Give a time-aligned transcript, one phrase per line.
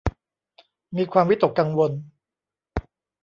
[0.95, 1.91] มีความวิตกกังวล